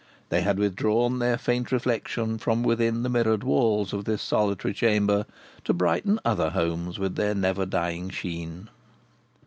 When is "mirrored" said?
3.09-3.43